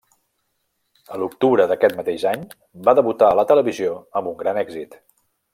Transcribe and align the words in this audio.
A 1.15 1.19
l'octubre 1.23 1.67
d'aquest 1.71 1.95
mateix 1.99 2.25
any, 2.31 2.47
va 2.89 2.97
debutar 3.01 3.31
a 3.35 3.39
la 3.41 3.47
televisió, 3.55 3.95
amb 4.23 4.33
un 4.33 4.39
gran 4.45 4.63
èxit. 4.67 4.99